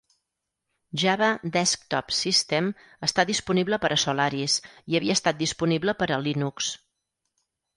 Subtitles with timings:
[1.01, 1.27] Java
[1.57, 2.71] Desktop System
[3.09, 6.73] està disponible per a Solaris i havia estat disponible per a Linux.